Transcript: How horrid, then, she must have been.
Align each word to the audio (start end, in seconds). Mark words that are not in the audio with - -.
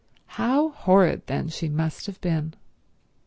How 0.25 0.69
horrid, 0.69 1.27
then, 1.27 1.49
she 1.49 1.69
must 1.69 2.07
have 2.07 2.19
been. 2.21 2.55